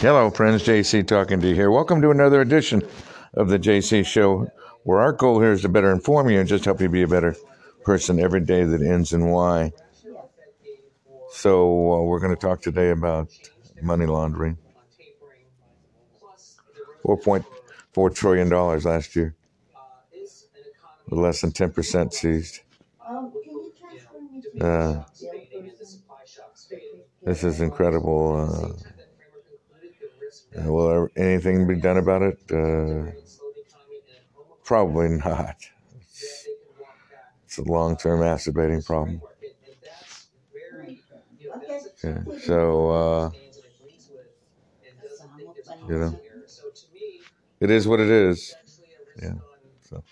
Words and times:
Hello, 0.00 0.30
friends. 0.30 0.62
JC 0.62 1.06
talking 1.06 1.42
to 1.42 1.48
you 1.48 1.54
here. 1.54 1.70
Welcome 1.70 2.00
to 2.00 2.10
another 2.10 2.40
edition 2.40 2.80
of 3.34 3.50
the 3.50 3.58
JC 3.58 4.06
Show, 4.06 4.50
where 4.82 4.98
our 4.98 5.12
goal 5.12 5.40
here 5.40 5.52
is 5.52 5.60
to 5.60 5.68
better 5.68 5.92
inform 5.92 6.30
you 6.30 6.40
and 6.40 6.48
just 6.48 6.64
help 6.64 6.80
you 6.80 6.88
be 6.88 7.02
a 7.02 7.06
better 7.06 7.36
person 7.84 8.18
every 8.18 8.40
day 8.40 8.64
that 8.64 8.80
ends 8.80 9.12
in 9.12 9.26
Y. 9.26 9.70
So, 11.32 11.92
uh, 11.92 12.00
we're 12.04 12.18
going 12.18 12.34
to 12.34 12.40
talk 12.40 12.62
today 12.62 12.88
about 12.88 13.28
money 13.82 14.06
laundering. 14.06 14.56
$4.4 17.04 18.14
trillion 18.14 18.48
last 18.48 19.14
year, 19.14 19.34
less 21.08 21.42
than 21.42 21.52
10% 21.52 22.14
seized. 22.14 22.60
Uh, 24.58 25.02
this 27.22 27.44
is 27.44 27.60
incredible. 27.60 28.74
Uh, 28.80 28.99
uh, 30.58 30.72
will 30.72 31.08
anything 31.16 31.66
be 31.66 31.76
done 31.76 31.96
about 31.98 32.22
it? 32.22 32.38
Uh, 32.52 33.10
probably 34.64 35.08
not. 35.08 35.56
It's, 36.00 36.46
it's 37.44 37.58
a 37.58 37.62
long 37.64 37.96
term 37.96 38.20
masturbating 38.20 38.84
problem. 38.84 39.20
Okay, 42.04 42.38
so, 42.46 42.90
uh, 42.90 43.30
you 45.88 45.98
know, 45.98 46.20
it 47.60 47.70
is 47.70 47.86
what 47.86 48.00
it 48.00 48.08
is. 48.08 48.54
Yeah. 49.22 49.34
So, 49.88 50.02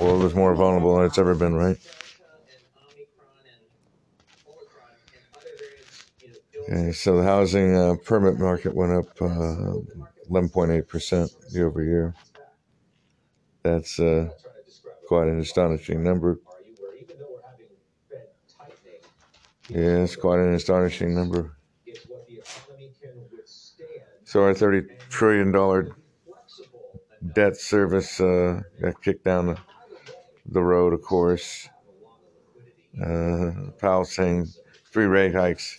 world 0.00 0.24
is 0.24 0.34
more 0.34 0.54
vulnerable 0.54 0.96
than 0.96 1.06
it's 1.06 1.18
ever 1.18 1.34
been, 1.34 1.54
right? 1.54 1.78
Okay, 6.68 6.90
so 6.90 7.16
the 7.18 7.22
housing 7.22 7.76
uh, 7.76 7.94
permit 8.04 8.40
market 8.40 8.74
went 8.74 8.90
up 8.90 9.06
uh, 9.22 9.78
11.8% 10.28 11.54
year 11.54 11.68
over 11.68 11.82
year. 11.82 12.14
That's 13.62 14.00
uh, 14.00 14.30
quite 15.06 15.28
an 15.28 15.38
astonishing 15.38 16.02
number. 16.02 16.40
Yeah, 19.68 20.02
it's 20.02 20.16
quite 20.16 20.40
an 20.40 20.54
astonishing 20.54 21.14
number. 21.14 21.56
So 24.24 24.42
our 24.42 24.52
$30 24.52 25.08
trillion 25.08 25.52
debt 27.32 27.56
service 27.56 28.20
uh, 28.20 28.62
got 28.80 29.00
kicked 29.02 29.24
down 29.24 29.46
the, 29.46 29.58
the 30.46 30.62
road, 30.62 30.94
of 30.94 31.02
course. 31.02 31.68
Uh, 33.00 33.52
Powell 33.78 34.04
saying 34.04 34.48
three 34.90 35.04
rate 35.04 35.34
hikes 35.34 35.78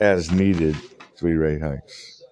as 0.00 0.30
needed 0.32 0.76
three 1.16 1.34
rate 1.34 1.62
hikes. 1.62 2.22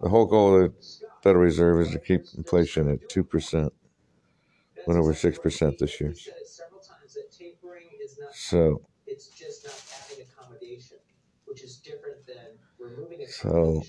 The 0.00 0.08
whole 0.08 0.26
goal 0.26 0.64
of 0.64 0.72
the 0.72 1.08
Federal 1.22 1.44
Reserve 1.44 1.80
is 1.82 1.92
to 1.92 1.98
keep 1.98 2.22
inflation 2.36 2.90
at 2.90 3.08
2%, 3.08 3.70
went 4.86 5.00
over 5.00 5.14
6% 5.14 5.78
this 5.78 6.00
year. 6.00 6.14
So, 8.32 8.82
so 13.28 13.82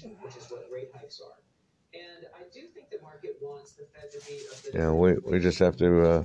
yeah, 4.73 4.91
we, 4.91 5.13
we 5.25 5.39
just 5.39 5.59
have 5.59 5.75
to 5.77 6.01
uh, 6.09 6.23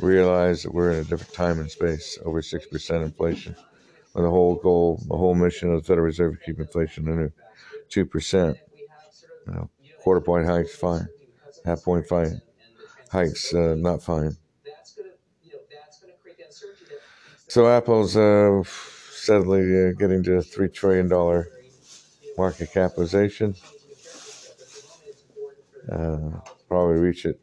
realize 0.00 0.62
that 0.62 0.74
we're 0.74 0.92
in 0.92 0.98
a 1.00 1.04
different 1.04 1.32
time 1.32 1.60
and 1.60 1.70
space, 1.70 2.18
over 2.24 2.42
6% 2.42 3.02
inflation 3.02 3.56
the 4.14 4.30
whole 4.30 4.56
goal, 4.56 5.02
the 5.08 5.16
whole 5.16 5.34
mission 5.34 5.72
of 5.72 5.82
the 5.82 5.86
Federal 5.86 6.06
Reserve 6.06 6.38
to 6.38 6.44
keep 6.44 6.60
inflation 6.60 7.08
under 7.08 7.32
two 7.88 8.04
percent. 8.04 8.58
You 9.46 9.52
know, 9.54 9.70
quarter 10.02 10.20
point 10.20 10.46
hikes 10.46 10.74
fine, 10.74 11.08
half 11.64 11.82
point 11.82 12.06
fine 12.06 12.42
hikes 13.12 13.52
uh, 13.52 13.74
not 13.76 14.02
fine. 14.02 14.36
So 17.46 17.68
Apple's 17.68 18.16
uh, 18.16 18.62
steadily 18.64 19.88
uh, 19.88 19.92
getting 19.92 20.22
to 20.22 20.36
a 20.36 20.42
three 20.42 20.68
trillion 20.68 21.08
dollar 21.08 21.48
market 22.38 22.72
capitalization. 22.72 23.54
Uh, 25.90 26.30
probably 26.68 26.98
reach 27.00 27.26
it 27.26 27.38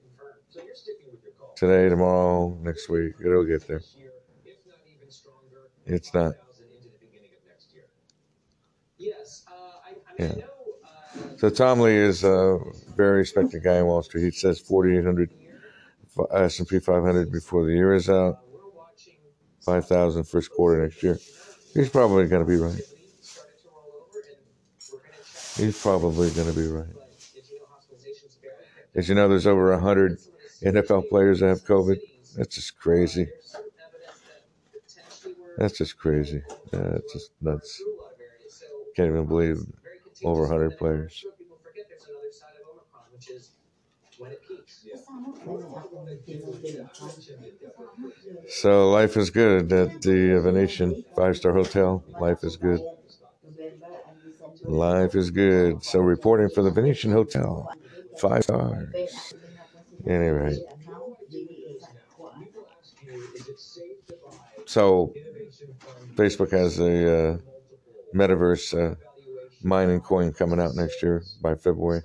today, 1.55 1.89
tomorrow, 1.89 2.57
next 2.61 2.89
week. 2.89 3.13
It'll 3.23 3.43
get 3.43 3.67
there. 3.67 3.81
It's 5.85 6.13
not. 6.13 6.33
Yeah. 10.17 10.33
So 11.37 11.49
Tom 11.49 11.79
Lee 11.79 11.95
is 11.95 12.23
a 12.23 12.59
very 12.95 13.19
respected 13.19 13.63
guy 13.63 13.77
in 13.77 13.85
Wall 13.85 14.03
Street. 14.03 14.23
He 14.23 14.31
says 14.31 14.59
4,800 14.59 15.31
uh, 16.17 16.23
S&P 16.35 16.79
500 16.79 17.31
before 17.31 17.65
the 17.65 17.73
year 17.73 17.93
is 17.93 18.09
out. 18.09 18.39
5,000 19.61 20.23
first 20.23 20.51
quarter 20.51 20.81
next 20.81 21.01
year. 21.03 21.19
He's 21.73 21.89
probably 21.89 22.27
going 22.27 22.45
to 22.45 22.49
be 22.49 22.57
right. 22.57 22.81
He's 25.55 25.81
probably 25.81 26.29
going 26.31 26.47
to 26.47 26.55
be 26.55 26.67
right. 26.67 26.87
As 28.95 29.07
you 29.07 29.15
know, 29.15 29.27
there's 29.27 29.45
over 29.45 29.71
100 29.71 30.19
NFL 30.63 31.09
players 31.09 31.39
that 31.39 31.47
have 31.47 31.63
COVID. 31.63 31.97
That's 32.35 32.55
just 32.55 32.77
crazy. 32.79 33.27
That's 35.57 35.77
just 35.77 35.97
crazy. 35.97 36.41
That's 36.71 37.13
just 37.13 37.31
nuts. 37.41 37.81
Can't 38.99 39.11
even 39.11 39.27
believe 39.27 39.59
over 40.25 40.41
100 40.41 40.77
players. 40.77 41.23
So 48.49 48.89
life 48.91 49.15
is 49.15 49.29
good 49.29 49.71
at 49.71 50.01
the 50.01 50.39
Venetian 50.43 51.03
five 51.15 51.37
star 51.37 51.53
hotel. 51.53 52.03
Life 52.19 52.43
is 52.43 52.57
good. 52.57 52.81
Life 54.63 55.15
is 55.15 55.31
good. 55.31 55.83
So 55.83 55.99
reporting 55.99 56.49
for 56.49 56.63
the 56.63 56.71
Venetian 56.71 57.11
Hotel, 57.11 57.69
five 58.17 58.43
stars. 58.43 59.33
Anyway, 60.07 60.59
so 64.65 65.13
Facebook 66.15 66.51
has 66.51 66.79
a 66.79 67.33
uh, 67.33 67.37
metaverse. 68.13 68.91
Uh, 68.91 68.95
mining 69.63 69.99
coin 69.99 70.31
coming 70.31 70.59
out 70.59 70.75
next 70.75 71.01
year 71.03 71.23
by 71.41 71.55
February. 71.55 72.01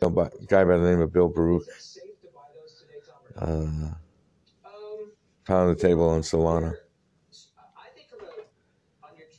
A 0.00 0.10
guy 0.46 0.64
by 0.64 0.76
the 0.76 0.90
name 0.90 1.00
of 1.00 1.12
Bill 1.12 1.28
Baruch. 1.28 1.64
Uh, 3.36 3.94
pound 5.46 5.70
the 5.70 5.76
table 5.76 6.08
on 6.08 6.20
Solana. 6.22 6.74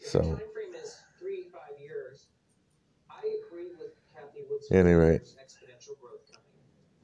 So, 0.02 0.40
any 4.72 4.94
rate. 4.94 5.22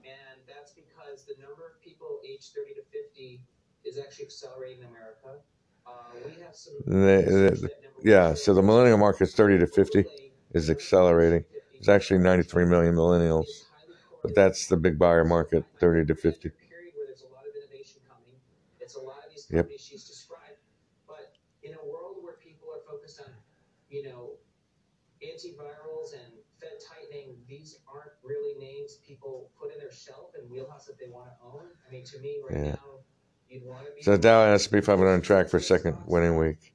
And 0.04 0.42
that's 0.48 0.74
because 0.74 1.26
the 1.26 1.36
number 1.42 1.68
of 1.68 1.82
people 1.84 2.20
aged 2.26 2.54
30 2.56 2.74
to 2.76 2.82
50 2.92 3.42
is 3.84 4.00
actually 4.00 4.26
accelerating 4.26 4.80
in 4.80 4.88
America. 4.88 5.40
Uh, 5.86 5.92
we 6.26 6.42
have 6.42 6.56
some. 6.56 6.74
The, 6.86 7.60
the, 7.62 7.85
yeah, 8.06 8.36
so 8.36 8.54
the 8.54 8.62
millennial 8.62 9.00
market 9.00 9.24
is 9.24 9.34
30 9.34 9.60
to 9.60 9.68
50 9.68 10.06
is 10.54 10.70
accelerating. 10.70 11.44
It's 11.74 11.90
actually 11.90 12.20
93 12.20 12.66
million 12.66 12.94
millennials, 12.94 13.48
but 14.22 14.36
that's 14.36 14.68
the 14.68 14.78
big 14.78 15.00
buyer 15.00 15.26
market, 15.26 15.66
30 15.80 16.06
to 16.06 16.16
50. 16.16 16.52
Yep. 19.50 19.70
But 21.08 21.34
in 21.64 21.74
a 21.74 21.86
world 21.86 22.18
where 22.22 22.34
people 22.34 22.68
are 22.74 22.82
focused 22.92 23.22
on, 23.22 23.32
you 23.90 24.04
know, 24.04 24.32
antivirals 25.24 26.14
and 26.14 26.34
Fed 26.60 26.78
tightening, 26.82 27.38
these 27.48 27.80
aren't 27.92 28.12
really 28.24 28.60
names 28.60 28.98
people 29.08 29.50
put 29.60 29.72
in 29.72 29.80
their 29.80 29.92
shelf 29.92 30.32
and 30.38 30.50
wheelhouse 30.50 30.86
that 30.86 31.00
they 31.00 31.08
want 31.08 31.28
to 31.28 31.46
own. 31.46 31.68
I 31.88 31.92
mean, 31.92 32.04
to 32.06 32.20
me, 32.20 32.42
right 32.50 32.58
yeah. 32.58 32.72
now, 32.72 33.00
you'd 33.50 33.66
want 33.66 33.86
to 33.86 33.92
be. 33.96 34.02
So 34.02 34.18
Dow 34.18 34.46
and 34.46 34.54
S&P 34.54 34.82
500 34.82 35.10
on 35.10 35.22
track 35.22 35.50
for 35.50 35.60
second 35.60 35.98
winning 36.06 36.38
week. 36.38 36.75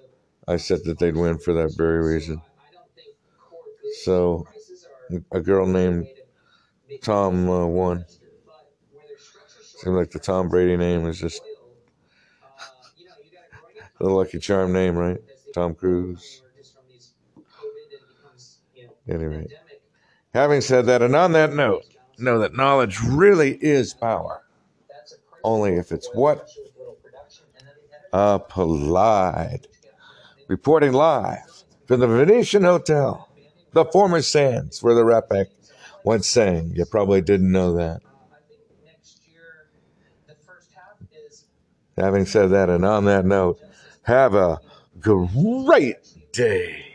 I 0.47 0.57
said 0.57 0.83
that 0.85 0.99
they'd 0.99 1.15
win 1.15 1.37
for 1.37 1.53
that 1.53 1.75
very 1.77 2.13
reason. 2.13 2.41
So 4.03 4.47
a 5.31 5.39
girl 5.39 5.65
named 5.65 6.07
Tom 7.01 7.49
uh, 7.49 7.65
one. 7.65 8.05
Seems 9.77 9.95
like 9.95 10.11
the 10.11 10.19
Tom 10.19 10.49
Brady 10.49 10.77
name 10.77 11.05
is 11.07 11.19
just 11.19 11.41
the 13.99 14.09
Lucky 14.09 14.39
Charm 14.39 14.73
name, 14.73 14.95
right? 14.95 15.19
Tom 15.53 15.75
Cruise. 15.75 16.41
Anyway, 19.07 19.47
having 20.33 20.61
said 20.61 20.85
that, 20.85 21.01
and 21.01 21.15
on 21.15 21.33
that 21.33 21.53
note, 21.53 21.83
know 22.17 22.39
that 22.39 22.55
knowledge 22.55 22.99
really 23.01 23.57
is 23.61 23.93
power. 23.93 24.43
Only 25.43 25.75
if 25.75 25.91
it's 25.91 26.09
what? 26.13 26.47
Applied. 28.13 29.67
Reporting 30.51 30.91
live 30.91 31.63
from 31.87 32.01
the 32.01 32.07
Venetian 32.07 32.63
Hotel, 32.63 33.29
the 33.71 33.85
former 33.85 34.21
Sands, 34.21 34.83
where 34.83 34.93
the 34.93 35.05
Ratpack 35.05 35.45
once 36.03 36.27
sang. 36.27 36.73
You 36.75 36.83
probably 36.83 37.21
didn't 37.21 37.53
know 37.53 37.75
that. 37.75 38.01
Having 41.95 42.25
said 42.25 42.49
that, 42.49 42.69
and 42.69 42.83
on 42.83 43.05
that 43.05 43.23
note, 43.23 43.61
have 44.01 44.35
a 44.35 44.59
great 44.99 45.95
day. 46.33 46.90